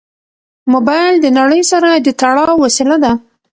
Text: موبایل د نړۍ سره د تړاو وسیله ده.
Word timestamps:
موبایل 0.73 1.15
د 1.21 1.27
نړۍ 1.39 1.61
سره 1.71 1.89
د 1.95 2.07
تړاو 2.19 2.53
وسیله 2.63 2.97
ده. 3.03 3.11